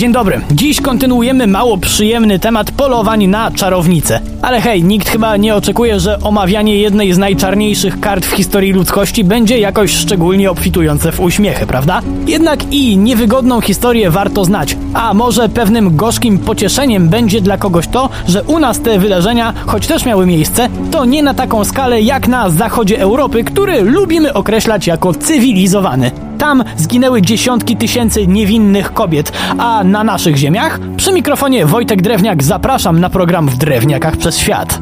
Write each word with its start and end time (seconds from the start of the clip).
Dzień 0.00 0.12
dobry. 0.12 0.40
Dziś 0.50 0.80
kontynuujemy 0.80 1.46
mało 1.46 1.78
przyjemny 1.78 2.38
temat 2.38 2.70
polowań 2.70 3.26
na 3.26 3.50
czarownice. 3.50 4.20
Ale 4.42 4.60
hej, 4.60 4.84
nikt 4.84 5.08
chyba 5.08 5.36
nie 5.36 5.54
oczekuje, 5.54 6.00
że 6.00 6.20
omawianie 6.20 6.76
jednej 6.76 7.12
z 7.12 7.18
najczarniejszych 7.18 8.00
kart 8.00 8.26
w 8.26 8.30
historii 8.30 8.72
ludzkości 8.72 9.24
będzie 9.24 9.58
jakoś 9.58 9.90
szczególnie 9.92 10.50
obfitujące 10.50 11.12
w 11.12 11.20
uśmiechy, 11.20 11.66
prawda? 11.66 12.02
Jednak 12.26 12.72
i 12.72 12.96
niewygodną 12.98 13.60
historię 13.60 14.10
warto 14.10 14.44
znać. 14.44 14.76
A 14.94 15.14
może 15.14 15.48
pewnym 15.48 15.96
gorzkim 15.96 16.38
pocieszeniem 16.38 17.08
będzie 17.08 17.40
dla 17.40 17.58
kogoś 17.58 17.88
to, 17.88 18.08
że 18.28 18.42
u 18.42 18.58
nas 18.58 18.80
te 18.80 18.98
wydarzenia, 18.98 19.52
choć 19.66 19.86
też 19.86 20.04
miały 20.04 20.26
miejsce, 20.26 20.68
to 20.90 21.04
nie 21.04 21.22
na 21.22 21.34
taką 21.34 21.64
skalę 21.64 22.02
jak 22.02 22.28
na 22.28 22.50
zachodzie 22.50 23.00
Europy, 23.00 23.44
który 23.44 23.82
lubimy 23.82 24.32
określać 24.32 24.86
jako 24.86 25.14
cywilizowany. 25.14 26.29
Tam 26.40 26.64
zginęły 26.76 27.22
dziesiątki 27.22 27.76
tysięcy 27.76 28.26
niewinnych 28.26 28.92
kobiet, 28.92 29.32
a 29.58 29.84
na 29.84 30.04
naszych 30.04 30.36
ziemiach? 30.36 30.78
Przy 30.96 31.12
mikrofonie 31.12 31.66
Wojtek 31.66 32.02
Drewniak 32.02 32.42
zapraszam 32.42 33.00
na 33.00 33.10
program 33.10 33.48
w 33.48 33.56
Drewniakach 33.56 34.16
przez 34.16 34.38
świat. 34.38 34.78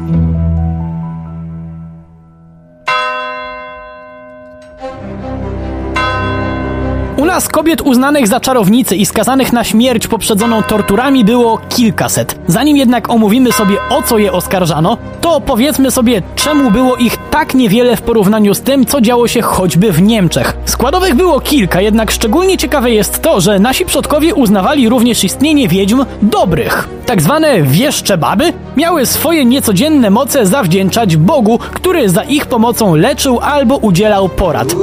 Nas 7.39 7.47
kobiet 7.47 7.81
uznanych 7.81 8.27
za 8.27 8.39
czarownicy 8.39 8.95
i 8.95 9.05
skazanych 9.05 9.53
na 9.53 9.63
śmierć 9.63 10.07
poprzedzoną 10.07 10.63
torturami 10.63 11.25
było 11.25 11.57
kilkaset. 11.69 12.39
Zanim 12.47 12.77
jednak 12.77 13.09
omówimy 13.09 13.51
sobie 13.51 13.77
o 13.89 14.01
co 14.01 14.17
je 14.17 14.31
oskarżano, 14.31 14.97
to 15.21 15.41
powiedzmy 15.41 15.91
sobie 15.91 16.21
czemu 16.35 16.71
było 16.71 16.95
ich 16.95 17.17
tak 17.31 17.53
niewiele 17.53 17.95
w 17.95 18.01
porównaniu 18.01 18.53
z 18.53 18.61
tym, 18.61 18.85
co 18.85 19.01
działo 19.01 19.27
się 19.27 19.41
choćby 19.41 19.91
w 19.91 20.01
Niemczech. 20.01 20.57
Składowych 20.65 21.15
było 21.15 21.39
kilka, 21.39 21.81
jednak 21.81 22.11
szczególnie 22.11 22.57
ciekawe 22.57 22.91
jest 22.91 23.21
to, 23.21 23.41
że 23.41 23.59
nasi 23.59 23.85
przodkowie 23.85 24.35
uznawali 24.35 24.89
również 24.89 25.23
istnienie 25.23 25.67
wiedźm 25.67 26.05
dobrych. 26.21 26.87
Tak 27.05 27.21
zwane 27.21 27.61
wieszcze 27.61 28.17
baby 28.17 28.53
miały 28.77 29.05
swoje 29.05 29.45
niecodzienne 29.45 30.09
moce 30.09 30.45
zawdzięczać 30.45 31.17
Bogu, 31.17 31.59
który 31.73 32.09
za 32.09 32.23
ich 32.23 32.45
pomocą 32.45 32.95
leczył 32.95 33.39
albo 33.39 33.77
udzielał 33.77 34.29
porad. 34.29 34.75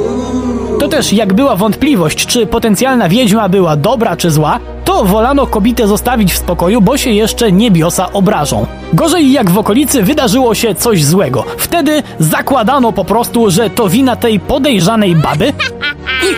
To 0.79 0.87
też 0.87 1.13
jak 1.13 1.33
była 1.33 1.55
wątpliwość, 1.55 2.25
czy 2.25 2.45
potencjalna 2.45 3.09
wiedźma 3.09 3.49
była 3.49 3.75
dobra 3.75 4.15
czy 4.15 4.31
zła, 4.31 4.59
to 4.85 5.03
wolano 5.03 5.47
kobietę 5.47 5.87
zostawić 5.87 6.33
w 6.33 6.37
spokoju, 6.37 6.81
bo 6.81 6.97
się 6.97 7.11
jeszcze 7.11 7.51
niebiosa 7.51 8.11
obrażą. 8.13 8.65
Gorzej 8.93 9.31
jak 9.31 9.49
w 9.49 9.57
okolicy 9.57 10.03
wydarzyło 10.03 10.55
się 10.55 10.75
coś 10.75 11.05
złego. 11.05 11.43
Wtedy 11.57 12.03
zakładano 12.19 12.91
po 12.91 13.05
prostu, 13.05 13.51
że 13.51 13.69
to 13.69 13.89
wina 13.89 14.15
tej 14.15 14.39
podejrzanej 14.39 15.15
baby 15.15 15.53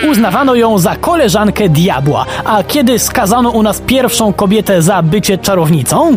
i 0.04 0.06
uznawano 0.06 0.54
ją 0.54 0.78
za 0.78 0.96
koleżankę 0.96 1.68
diabła. 1.68 2.26
A 2.44 2.62
kiedy 2.62 2.98
skazano 2.98 3.50
u 3.50 3.62
nas 3.62 3.80
pierwszą 3.86 4.32
kobietę 4.32 4.82
za 4.82 5.02
bycie 5.02 5.38
czarownicą? 5.38 6.16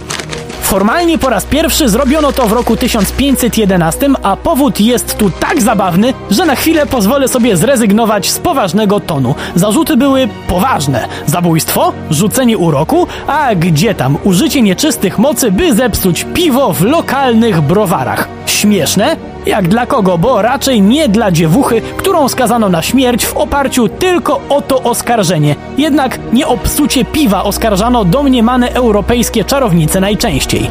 Formalnie 0.73 1.17
po 1.17 1.29
raz 1.29 1.45
pierwszy 1.45 1.89
zrobiono 1.89 2.31
to 2.31 2.47
w 2.47 2.51
roku 2.51 2.77
1511, 2.77 4.09
a 4.23 4.35
powód 4.35 4.79
jest 4.79 5.17
tu 5.17 5.29
tak 5.29 5.61
zabawny, 5.61 6.13
że 6.31 6.45
na 6.45 6.55
chwilę 6.55 6.85
pozwolę 6.85 7.27
sobie 7.27 7.57
zrezygnować 7.57 8.31
z 8.31 8.39
poważnego 8.39 8.99
tonu. 8.99 9.35
Zarzuty 9.55 9.97
były 9.97 10.27
poważne. 10.47 11.07
Zabójstwo, 11.25 11.93
rzucenie 12.09 12.57
uroku, 12.57 13.07
a 13.27 13.55
gdzie 13.55 13.95
tam 13.95 14.17
użycie 14.23 14.61
nieczystych 14.61 15.19
mocy, 15.19 15.51
by 15.51 15.73
zepsuć 15.73 16.25
piwo 16.33 16.73
w 16.73 16.81
lokalnych 16.81 17.61
browarach. 17.61 18.27
Śmieszne? 18.45 19.32
Jak 19.45 19.67
dla 19.67 19.85
kogo, 19.85 20.17
bo 20.17 20.41
raczej 20.41 20.81
nie 20.81 21.09
dla 21.09 21.31
dziewuchy, 21.31 21.81
którą 21.97 22.29
skazano 22.29 22.69
na 22.69 22.81
śmierć 22.81 23.25
w 23.25 23.37
oparciu 23.37 23.89
tylko 23.89 24.41
o 24.49 24.61
to 24.61 24.83
oskarżenie. 24.83 25.55
Jednak 25.77 26.19
nie 26.33 26.47
o 26.47 26.57
psucie 26.57 27.05
piwa 27.05 27.43
oskarżano 27.43 28.05
domniemane 28.05 28.73
europejskie 28.73 29.43
czarownice 29.43 29.99
najczęściej. 29.99 30.69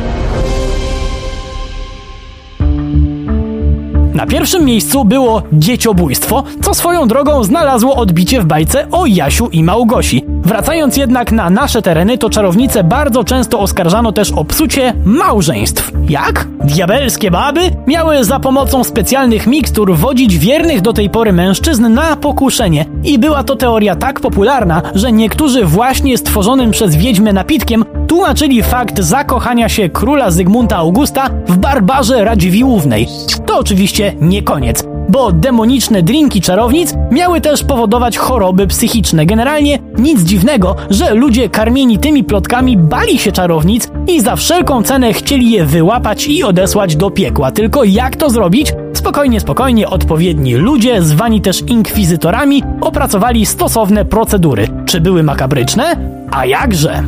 Na 4.14 4.26
pierwszym 4.26 4.64
miejscu 4.64 5.04
było 5.04 5.42
dzieciobójstwo, 5.52 6.44
co 6.62 6.74
swoją 6.74 7.08
drogą 7.08 7.44
znalazło 7.44 7.96
odbicie 7.96 8.40
w 8.40 8.44
bajce 8.44 8.86
o 8.90 9.06
Jasiu 9.06 9.48
i 9.48 9.64
Małgosi. 9.64 10.31
Wracając 10.44 10.96
jednak 10.96 11.32
na 11.32 11.50
nasze 11.50 11.82
tereny, 11.82 12.18
to 12.18 12.30
czarownice 12.30 12.84
bardzo 12.84 13.24
często 13.24 13.60
oskarżano 13.60 14.12
też 14.12 14.32
o 14.32 14.44
psucie 14.44 14.94
małżeństw. 15.04 15.90
Jak? 16.08 16.46
Diabelskie 16.64 17.30
baby 17.30 17.60
miały 17.86 18.24
za 18.24 18.40
pomocą 18.40 18.84
specjalnych 18.84 19.46
mikstur 19.46 19.96
wodzić 19.96 20.38
wiernych 20.38 20.80
do 20.80 20.92
tej 20.92 21.10
pory 21.10 21.32
mężczyzn 21.32 21.88
na 21.94 22.16
pokuszenie. 22.16 22.84
I 23.04 23.18
była 23.18 23.44
to 23.44 23.56
teoria 23.56 23.96
tak 23.96 24.20
popularna, 24.20 24.82
że 24.94 25.12
niektórzy 25.12 25.64
właśnie 25.64 26.18
stworzonym 26.18 26.70
przez 26.70 26.96
wiedźmę 26.96 27.32
napitkiem 27.32 27.84
tłumaczyli 28.08 28.62
fakt 28.62 29.00
zakochania 29.00 29.68
się 29.68 29.88
króla 29.88 30.30
Zygmunta 30.30 30.76
Augusta 30.76 31.30
w 31.48 31.56
barbarze 31.56 32.24
Radziwiłłównej. 32.24 33.08
To 33.46 33.58
oczywiście 33.58 34.14
nie 34.20 34.42
koniec 34.42 34.91
bo 35.12 35.32
demoniczne 35.32 36.02
drinki 36.02 36.40
czarownic 36.40 36.94
miały 37.10 37.40
też 37.40 37.64
powodować 37.64 38.18
choroby 38.18 38.66
psychiczne. 38.66 39.26
Generalnie 39.26 39.78
nic 39.98 40.22
dziwnego, 40.22 40.76
że 40.90 41.14
ludzie 41.14 41.48
karmieni 41.48 41.98
tymi 41.98 42.24
plotkami 42.24 42.76
bali 42.76 43.18
się 43.18 43.32
czarownic 43.32 43.88
i 44.08 44.20
za 44.20 44.36
wszelką 44.36 44.82
cenę 44.82 45.12
chcieli 45.12 45.50
je 45.50 45.64
wyłapać 45.64 46.26
i 46.26 46.44
odesłać 46.44 46.96
do 46.96 47.10
piekła. 47.10 47.50
Tylko 47.50 47.84
jak 47.84 48.16
to 48.16 48.30
zrobić? 48.30 48.72
Spokojnie, 48.94 49.40
spokojnie, 49.40 49.88
odpowiedni 49.88 50.54
ludzie, 50.54 51.02
zwani 51.02 51.40
też 51.40 51.62
inkwizytorami, 51.66 52.62
opracowali 52.80 53.46
stosowne 53.46 54.04
procedury. 54.04 54.68
Czy 54.86 55.00
były 55.00 55.22
makabryczne? 55.22 55.96
A 56.30 56.46
jakże? 56.46 57.02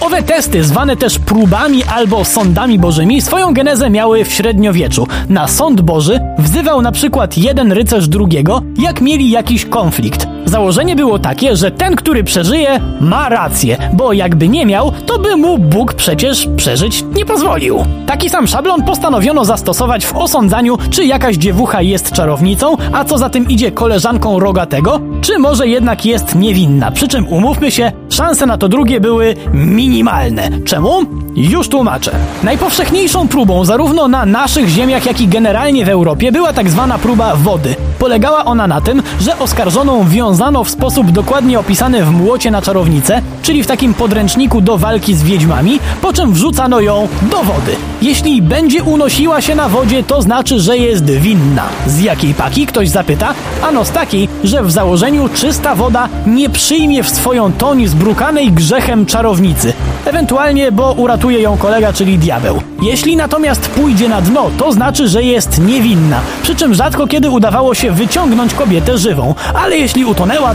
Owe 0.00 0.22
testy, 0.22 0.64
zwane 0.64 0.96
też 0.96 1.18
próbami 1.18 1.84
albo 1.84 2.24
sądami 2.24 2.78
bożymi, 2.78 3.22
swoją 3.22 3.54
genezę 3.54 3.90
miały 3.90 4.24
w 4.24 4.32
średniowieczu. 4.32 5.06
Na 5.28 5.48
sąd 5.48 5.80
boży 5.80 6.20
wzywał 6.38 6.82
na 6.82 6.92
przykład 6.92 7.38
jeden 7.38 7.72
rycerz 7.72 8.08
drugiego, 8.08 8.62
jak 8.78 9.00
mieli 9.00 9.30
jakiś 9.30 9.64
konflikt. 9.64 10.29
Założenie 10.44 10.96
było 10.96 11.18
takie, 11.18 11.56
że 11.56 11.70
ten, 11.70 11.96
który 11.96 12.24
przeżyje, 12.24 12.80
ma 13.00 13.28
rację, 13.28 13.76
bo 13.92 14.12
jakby 14.12 14.48
nie 14.48 14.66
miał, 14.66 14.92
to 15.06 15.18
by 15.18 15.36
mu 15.36 15.58
Bóg 15.58 15.94
przecież 15.94 16.48
przeżyć 16.56 17.04
nie 17.16 17.24
pozwolił. 17.24 17.84
Taki 18.06 18.30
sam 18.30 18.46
szablon 18.46 18.82
postanowiono 18.82 19.44
zastosować 19.44 20.06
w 20.06 20.16
osądzaniu, 20.16 20.78
czy 20.90 21.04
jakaś 21.04 21.36
dziewucha 21.36 21.82
jest 21.82 22.12
czarownicą, 22.12 22.76
a 22.92 23.04
co 23.04 23.18
za 23.18 23.30
tym 23.30 23.48
idzie 23.48 23.72
koleżanką 23.72 24.40
rogatego, 24.40 25.00
czy 25.20 25.38
może 25.38 25.68
jednak 25.68 26.06
jest 26.06 26.34
niewinna. 26.34 26.90
Przy 26.90 27.08
czym 27.08 27.28
umówmy 27.28 27.70
się, 27.70 27.92
szanse 28.08 28.46
na 28.46 28.58
to 28.58 28.68
drugie 28.68 29.00
były 29.00 29.34
minimalne. 29.52 30.50
Czemu? 30.64 31.04
Już 31.36 31.68
tłumaczę. 31.68 32.12
Najpowszechniejszą 32.42 33.28
próbą 33.28 33.64
zarówno 33.64 34.08
na 34.08 34.26
naszych 34.26 34.68
ziemiach, 34.68 35.06
jak 35.06 35.20
i 35.20 35.28
generalnie 35.28 35.84
w 35.84 35.88
Europie 35.88 36.32
była 36.32 36.52
tak 36.52 36.70
zwana 36.70 36.98
próba 36.98 37.36
wody. 37.36 37.74
Polegała 37.98 38.44
ona 38.44 38.66
na 38.66 38.80
tym, 38.80 39.02
że 39.20 39.38
oskarżoną 39.38 40.04
wiązano 40.30 40.64
w 40.64 40.70
sposób 40.70 41.10
dokładnie 41.10 41.58
opisany 41.58 42.04
w 42.04 42.10
młocie 42.10 42.50
na 42.50 42.62
czarownicę, 42.62 43.22
czyli 43.42 43.62
w 43.62 43.66
takim 43.66 43.94
podręczniku 43.94 44.60
do 44.60 44.78
walki 44.78 45.14
z 45.14 45.22
wiedźmami, 45.22 45.80
po 46.02 46.12
czym 46.12 46.32
wrzucano 46.32 46.80
ją 46.80 47.08
do 47.22 47.36
wody. 47.42 47.76
Jeśli 48.02 48.42
będzie 48.42 48.82
unosiła 48.82 49.40
się 49.40 49.54
na 49.54 49.68
wodzie, 49.68 50.02
to 50.02 50.22
znaczy, 50.22 50.60
że 50.60 50.78
jest 50.78 51.04
winna. 51.04 51.62
Z 51.86 52.00
jakiej 52.00 52.34
paki? 52.34 52.66
Ktoś 52.66 52.88
zapyta. 52.88 53.34
Ano 53.62 53.84
z 53.84 53.90
takiej, 53.90 54.28
że 54.44 54.62
w 54.62 54.70
założeniu 54.70 55.28
czysta 55.28 55.74
woda 55.74 56.08
nie 56.26 56.50
przyjmie 56.50 57.02
w 57.02 57.10
swoją 57.10 57.52
toń 57.52 57.86
zbrukanej 57.86 58.52
grzechem 58.52 59.06
czarownicy. 59.06 59.72
Ewentualnie, 60.04 60.72
bo 60.72 60.92
uratuje 60.92 61.40
ją 61.40 61.56
kolega, 61.56 61.92
czyli 61.92 62.18
diabeł. 62.18 62.62
Jeśli 62.82 63.16
natomiast 63.16 63.68
pójdzie 63.68 64.08
na 64.08 64.20
dno, 64.20 64.50
to 64.58 64.72
znaczy, 64.72 65.08
że 65.08 65.22
jest 65.22 65.58
niewinna. 65.58 66.20
Przy 66.42 66.54
czym 66.54 66.74
rzadko 66.74 67.06
kiedy 67.06 67.30
udawało 67.30 67.74
się 67.74 67.90
wyciągnąć 67.92 68.54
kobietę 68.54 68.98
żywą. 68.98 69.34
Ale 69.54 69.76
jeśli 69.78 70.04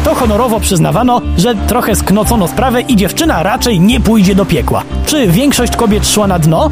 to 0.03 0.15
honorowo 0.15 0.59
przyznawano, 0.59 1.21
że 1.37 1.55
trochę 1.55 1.95
sknocono 1.95 2.47
sprawę 2.47 2.81
i 2.81 2.95
dziewczyna 2.95 3.43
raczej 3.43 3.79
nie 3.79 3.99
pójdzie 3.99 4.35
do 4.35 4.45
piekła. 4.45 4.83
Czy 5.05 5.27
większość 5.27 5.75
kobiet 5.75 6.07
szła 6.07 6.27
na 6.27 6.39
dno? 6.39 6.69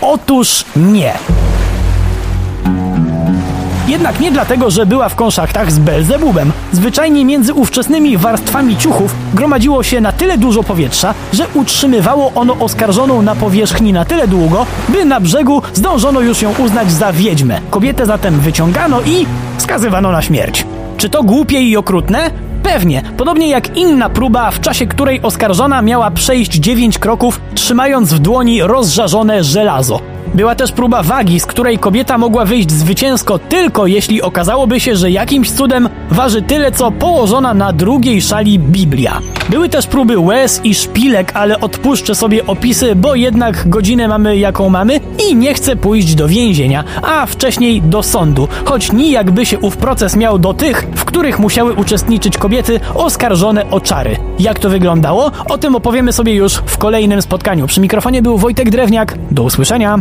Otóż 0.00 0.64
nie. 0.76 1.14
Jednak 3.88 4.20
nie 4.20 4.32
dlatego, 4.32 4.70
że 4.70 4.86
była 4.86 5.08
w 5.08 5.14
konszachtach 5.14 5.72
z 5.72 5.78
Belzebubem. 5.78 6.52
Zwyczajnie 6.72 7.24
między 7.24 7.54
ówczesnymi 7.54 8.16
warstwami 8.16 8.76
ciuchów 8.76 9.14
gromadziło 9.34 9.82
się 9.82 10.00
na 10.00 10.12
tyle 10.12 10.38
dużo 10.38 10.62
powietrza, 10.62 11.14
że 11.32 11.46
utrzymywało 11.54 12.32
ono 12.34 12.56
oskarżoną 12.60 13.22
na 13.22 13.34
powierzchni 13.34 13.92
na 13.92 14.04
tyle 14.04 14.28
długo, 14.28 14.66
by 14.88 15.04
na 15.04 15.20
brzegu 15.20 15.62
zdążono 15.74 16.20
już 16.20 16.42
ją 16.42 16.54
uznać 16.58 16.92
za 16.92 17.12
wiedźmę. 17.12 17.60
Kobietę 17.70 18.06
zatem 18.06 18.40
wyciągano 18.40 19.00
i 19.00 19.26
skazywano 19.58 20.12
na 20.12 20.22
śmierć. 20.22 20.66
Czy 20.96 21.08
to 21.08 21.22
głupie 21.22 21.60
i 21.60 21.76
okrutne? 21.76 22.30
Pewnie, 22.62 23.02
podobnie 23.16 23.48
jak 23.48 23.76
inna 23.76 24.10
próba, 24.10 24.50
w 24.50 24.60
czasie 24.60 24.86
której 24.86 25.22
oskarżona 25.22 25.82
miała 25.82 26.10
przejść 26.10 26.52
dziewięć 26.52 26.98
kroków, 26.98 27.40
trzymając 27.54 28.14
w 28.14 28.18
dłoni 28.18 28.62
rozżarzone 28.62 29.44
żelazo. 29.44 30.11
Była 30.34 30.54
też 30.54 30.72
próba 30.72 31.02
wagi, 31.02 31.40
z 31.40 31.46
której 31.46 31.78
kobieta 31.78 32.18
mogła 32.18 32.44
wyjść 32.44 32.70
zwycięsko 32.70 33.38
tylko 33.38 33.86
jeśli 33.86 34.22
okazałoby 34.22 34.80
się, 34.80 34.96
że 34.96 35.10
jakimś 35.10 35.50
cudem 35.50 35.88
waży 36.10 36.42
tyle 36.42 36.72
co 36.72 36.90
położona 36.90 37.54
na 37.54 37.72
drugiej 37.72 38.22
szali 38.22 38.58
Biblia. 38.58 39.18
Były 39.48 39.68
też 39.68 39.86
próby 39.86 40.18
łez 40.18 40.60
i 40.64 40.74
szpilek, 40.74 41.32
ale 41.34 41.60
odpuszczę 41.60 42.14
sobie 42.14 42.46
opisy, 42.46 42.94
bo 42.94 43.14
jednak 43.14 43.68
godzinę 43.68 44.08
mamy 44.08 44.36
jaką 44.36 44.68
mamy 44.68 45.00
i 45.28 45.36
nie 45.36 45.54
chcę 45.54 45.76
pójść 45.76 46.14
do 46.14 46.28
więzienia, 46.28 46.84
a 47.02 47.26
wcześniej 47.26 47.82
do 47.82 48.02
sądu, 48.02 48.48
choć 48.64 48.92
nijak 48.92 49.30
by 49.30 49.46
się 49.46 49.58
ów 49.58 49.76
proces 49.76 50.16
miał 50.16 50.38
do 50.38 50.54
tych, 50.54 50.86
w 50.94 51.04
których 51.04 51.38
musiały 51.38 51.72
uczestniczyć 51.72 52.38
kobiety 52.38 52.80
oskarżone 52.94 53.70
o 53.70 53.80
czary. 53.80 54.16
Jak 54.38 54.58
to 54.58 54.70
wyglądało? 54.70 55.30
O 55.48 55.58
tym 55.58 55.74
opowiemy 55.74 56.12
sobie 56.12 56.34
już 56.34 56.54
w 56.54 56.78
kolejnym 56.78 57.22
spotkaniu. 57.22 57.66
Przy 57.66 57.80
mikrofonie 57.80 58.22
był 58.22 58.38
Wojtek 58.38 58.70
Drewniak. 58.70 59.18
Do 59.30 59.42
usłyszenia. 59.42 59.98